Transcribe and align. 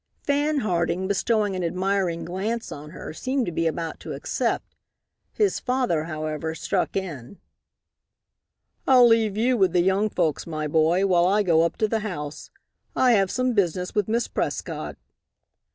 Fan 0.23 0.61
Harding, 0.61 1.07
bestowing 1.07 1.55
an 1.55 1.63
admiring 1.63 2.25
glance 2.25 2.71
on 2.71 2.89
her, 2.89 3.13
seemed 3.13 3.45
to 3.45 3.51
be 3.51 3.67
about 3.67 3.99
to 3.99 4.13
accept. 4.13 4.75
His 5.31 5.59
father, 5.59 6.05
however, 6.05 6.55
struck 6.55 6.95
in: 6.97 7.37
"I'll 8.87 9.05
leave 9.07 9.37
you 9.37 9.57
with 9.57 9.73
the 9.73 9.81
young 9.83 10.09
folks, 10.09 10.47
my 10.47 10.67
boy, 10.67 11.05
while 11.05 11.27
I 11.27 11.43
go 11.43 11.61
up 11.61 11.77
to 11.77 11.87
the 11.87 11.99
house. 11.99 12.49
I 12.95 13.11
have 13.11 13.29
some 13.29 13.53
business 13.53 13.93
with 13.93 14.07
Miss 14.07 14.27
Prescott." 14.27 14.97